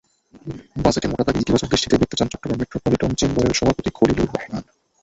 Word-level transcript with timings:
Budget 0.83 1.03
মোটা 1.09 1.23
দাগে 1.27 1.41
ইতিবাচক 1.41 1.67
দৃষ্টিতেই 1.71 2.01
দেখতে 2.01 2.15
চান 2.17 2.27
চট্টগ্রাম 2.31 2.57
মেট্রোপলিটন 2.59 3.11
চেম্বারের 3.19 3.57
সভাপতি 3.59 3.89
খলিলুর 3.97 4.29
রহমান। 4.29 4.63